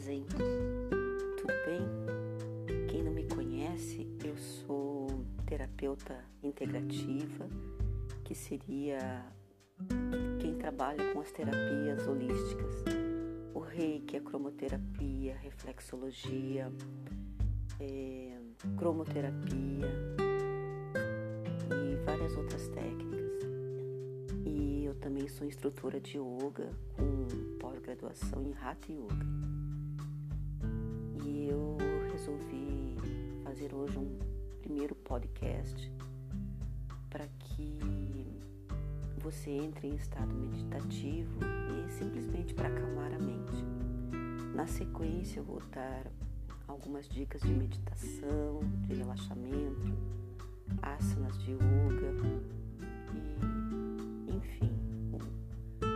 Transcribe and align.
fazem? 0.00 0.24
Tudo 1.36 1.52
bem? 1.66 2.86
Quem 2.88 3.02
não 3.02 3.12
me 3.12 3.24
conhece, 3.24 4.08
eu 4.24 4.36
sou 4.36 5.06
terapeuta 5.46 6.24
integrativa, 6.42 7.48
que 8.24 8.34
seria 8.34 9.24
quem 10.40 10.54
trabalha 10.56 11.12
com 11.12 11.20
as 11.20 11.30
terapias 11.30 12.06
holísticas. 12.06 12.84
O 13.54 13.60
reiki, 13.60 14.16
a 14.16 14.20
cromoterapia, 14.20 15.36
reflexologia, 15.36 16.72
é, 17.78 18.38
cromoterapia 18.76 19.86
e 21.70 22.04
várias 22.04 22.36
outras 22.36 22.68
técnicas. 22.68 23.42
E 24.44 24.84
eu 24.84 24.94
também 24.94 25.28
sou 25.28 25.46
instrutora 25.46 26.00
de 26.00 26.18
yoga 26.18 26.70
com 26.96 27.49
pós-graduação 27.90 28.42
em 28.42 28.54
Hatha 28.54 28.92
Yoga. 28.92 29.26
E 31.24 31.48
eu 31.48 31.76
resolvi 32.12 32.96
fazer 33.42 33.74
hoje 33.74 33.98
um 33.98 34.18
primeiro 34.62 34.94
podcast 34.94 35.92
para 37.08 37.26
que 37.26 37.78
você 39.18 39.50
entre 39.50 39.88
em 39.88 39.96
estado 39.96 40.32
meditativo 40.32 41.40
e 41.86 41.90
simplesmente 41.90 42.54
para 42.54 42.68
acalmar 42.68 43.12
a 43.12 43.18
mente. 43.18 43.64
Na 44.54 44.66
sequência, 44.66 45.40
eu 45.40 45.44
vou 45.44 45.60
dar 45.72 46.06
algumas 46.68 47.08
dicas 47.08 47.40
de 47.42 47.52
meditação, 47.52 48.60
de 48.86 48.94
relaxamento, 48.94 49.92
asanas 50.82 51.36
de 51.42 51.52
yoga 51.52 52.14
e, 54.28 54.36
enfim, 54.36 54.72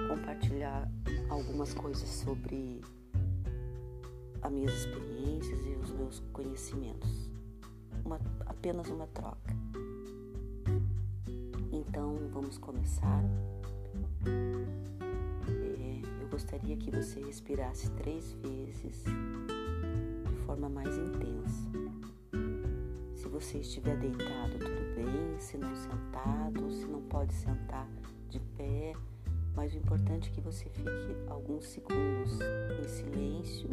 compartilhar 0.09 0.91
algumas 1.29 1.73
coisas 1.75 2.09
sobre 2.09 2.81
as 4.43 4.53
minhas 4.53 4.73
experiências 4.75 5.61
e 5.67 5.77
os 5.77 5.91
meus 5.91 6.21
conhecimentos. 6.33 7.31
Uma, 8.05 8.21
apenas 8.47 8.89
uma 8.89 9.07
troca. 9.07 9.57
Então 11.73 12.19
vamos 12.33 12.59
começar. 12.59 13.25
É, 15.47 16.01
eu 16.23 16.29
gostaria 16.29 16.77
que 16.77 16.91
você 16.91 17.21
respirasse 17.21 17.91
três 17.93 18.33
vezes 18.35 19.05
de 19.05 20.37
forma 20.45 20.69
mais 20.69 20.97
intensa. 20.97 21.71
Se 23.15 23.29
você 23.29 23.59
estiver 23.59 23.97
deitado, 23.97 24.59
tudo 24.59 24.95
bem. 24.95 25.41
Se 25.41 25.57
não 25.57 25.75
sentado, 25.75 26.71
se 26.71 26.87
não 26.87 27.01
pode 27.03 27.33
sentar 27.33 27.89
de 28.29 28.39
pé, 28.57 28.93
mas 29.55 29.73
o 29.73 29.79
importante 29.79 30.31
é 30.31 30.33
que 30.33 30.41
você 30.41 30.69
fique 30.69 31.17
alguns 31.29 31.67
segundos 31.69 32.39
em 32.81 32.89
silêncio 32.89 33.71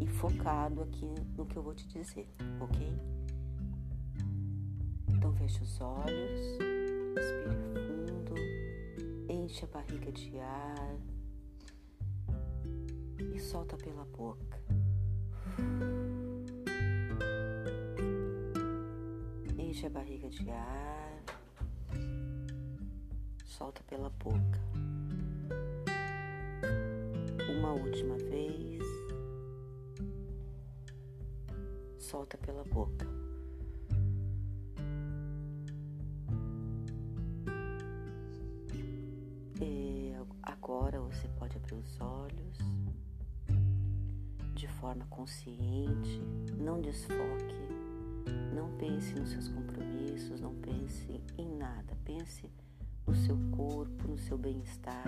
e 0.00 0.06
focado 0.06 0.82
aqui 0.82 1.12
no 1.36 1.44
que 1.44 1.56
eu 1.56 1.62
vou 1.62 1.74
te 1.74 1.86
dizer, 1.88 2.28
ok? 2.60 2.92
Então 5.08 5.32
feche 5.34 5.62
os 5.62 5.80
olhos, 5.80 6.58
respire 7.14 7.56
fundo, 7.74 8.34
enche 9.28 9.64
a 9.64 9.68
barriga 9.68 10.12
de 10.12 10.38
ar 10.38 10.96
e 13.34 13.40
solta 13.40 13.76
pela 13.76 14.04
boca. 14.04 14.58
Enche 19.58 19.86
a 19.86 19.90
barriga 19.90 20.28
de 20.28 20.48
ar, 20.48 21.22
solta 23.44 23.82
pela 23.82 24.10
boca 24.10 24.67
uma 27.68 27.74
última 27.74 28.16
vez, 28.16 28.82
solta 31.98 32.38
pela 32.38 32.64
boca. 32.64 33.06
E 39.60 40.14
agora 40.42 40.98
você 41.00 41.28
pode 41.38 41.58
abrir 41.58 41.74
os 41.74 42.00
olhos 42.00 42.58
de 44.54 44.66
forma 44.66 45.04
consciente, 45.10 46.22
não 46.56 46.80
desfoque, 46.80 47.68
não 48.54 48.70
pense 48.78 49.12
nos 49.14 49.30
seus 49.30 49.48
compromissos, 49.48 50.40
não 50.40 50.54
pense 50.54 51.20
em 51.36 51.56
nada, 51.58 51.94
pense 52.02 52.50
no 53.06 53.14
seu 53.14 53.36
corpo, 53.54 54.08
no 54.08 54.16
seu 54.16 54.38
bem-estar 54.38 55.04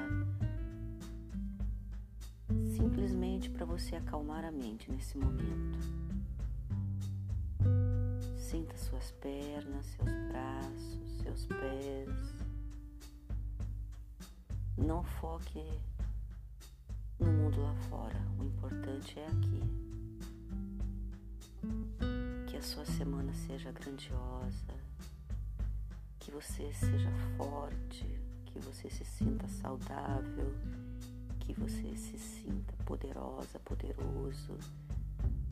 simplesmente 2.77 3.51
para 3.51 3.65
você 3.65 3.97
acalmar 3.97 4.45
a 4.45 4.51
mente 4.51 4.91
nesse 4.91 5.17
momento. 5.17 5.79
Sinta 8.37 8.77
suas 8.77 9.11
pernas, 9.13 9.87
seus 9.87 10.09
braços, 10.29 11.19
seus 11.23 11.47
pés. 11.47 12.35
Não 14.77 15.03
foque 15.05 15.63
no 17.19 17.27
mundo 17.27 17.61
lá 17.61 17.75
fora. 17.89 18.21
O 18.39 18.45
importante 18.45 19.19
é 19.19 19.27
aqui. 19.27 19.63
Que 22.49 22.57
a 22.57 22.63
sua 22.63 22.85
semana 22.85 23.33
seja 23.35 23.71
grandiosa, 23.71 24.75
que 26.19 26.31
você 26.31 26.73
seja 26.73 27.11
forte, 27.37 28.07
que 28.47 28.59
você 28.59 28.91
se 28.91 29.05
sinta 29.05 29.47
saudável 29.47 30.53
que 31.53 31.61
você 31.61 31.97
se 31.97 32.17
sinta 32.17 32.73
poderosa, 32.85 33.59
poderoso, 33.65 34.57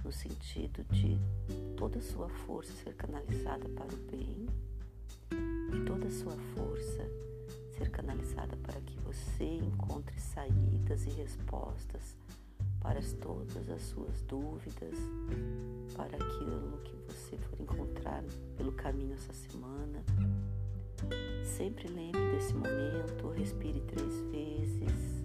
no 0.05 0.13
sentido 0.13 0.85
de 0.93 1.19
toda 1.77 1.99
a 1.99 2.03
sua 2.03 2.29
força 2.29 2.73
ser 2.85 2.95
canalizada 2.95 3.69
para 3.71 3.93
o 3.93 3.99
bem 4.11 4.47
e 5.33 5.85
toda 5.85 6.07
a 6.07 6.11
sua 6.11 6.37
força 6.55 7.05
ser 7.77 7.91
canalizada 7.91 8.57
para 8.59 8.81
que 8.81 8.97
você 9.01 9.45
encontre 9.45 10.21
saídas 10.21 11.05
e 11.05 11.11
respostas 11.11 12.17
para 12.81 13.01
todas 13.21 13.69
as 13.69 13.83
suas 13.83 14.23
dúvidas, 14.23 14.95
para 15.97 16.17
aquilo 16.17 16.79
que 16.85 16.97
você 17.09 17.37
for 17.37 17.61
encontrar 17.61 18.23
pelo 18.57 18.73
caminho 18.73 19.15
essa 19.15 19.33
semana. 19.33 20.05
Sempre 21.45 21.89
lembre 21.89 22.21
desse 22.33 22.55
momento, 22.55 23.31
respire 23.31 23.81
três 23.81 24.21
vezes 24.31 25.18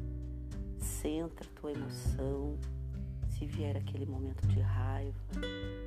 Concentra 1.04 1.46
a 1.46 1.60
tua 1.60 1.72
emoção. 1.74 2.58
Se 3.28 3.46
vier 3.46 3.76
aquele 3.76 4.06
momento 4.06 4.48
de 4.48 4.62
raiva, 4.62 5.20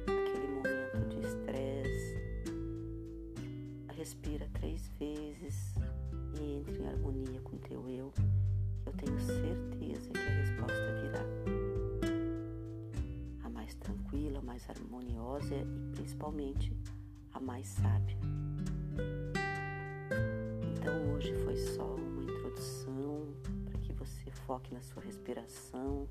aquele 0.03 0.47
momento 0.47 1.09
de 1.09 1.27
estresse, 1.27 2.17
respira 3.97 4.47
três 4.53 4.93
vezes 4.99 5.75
e 6.39 6.59
entre 6.59 6.83
em 6.83 6.87
harmonia 6.87 7.41
com 7.41 7.57
teu 7.57 7.89
eu, 7.89 8.13
eu 8.85 8.93
tenho 8.93 9.19
certeza 9.19 10.11
que 10.11 10.19
a 10.19 10.35
resposta 10.35 11.01
virá. 11.01 11.25
A 13.43 13.49
mais 13.49 13.75
tranquila, 13.77 14.41
a 14.41 14.43
mais 14.43 14.69
harmoniosa 14.69 15.55
e 15.55 15.93
principalmente 15.95 16.77
a 17.33 17.41
mais 17.41 17.67
sábia. 17.67 18.19
Foque 24.47 24.73
na 24.73 24.81
sua 24.81 25.03
respiração 25.03 26.09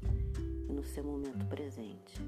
e 0.69 0.73
no 0.73 0.83
seu 0.83 1.03
momento 1.03 1.45
presente. 1.45 2.21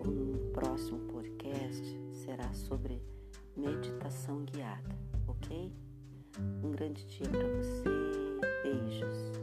O 0.00 0.52
próximo 0.52 1.00
podcast 1.12 2.00
será 2.12 2.50
sobre 2.54 3.02
meditação 3.54 4.42
guiada, 4.46 4.96
ok? 5.28 5.70
Um 6.62 6.70
grande 6.70 7.04
dia 7.04 7.28
para 7.28 7.46
você, 7.46 7.84
beijos. 8.62 9.33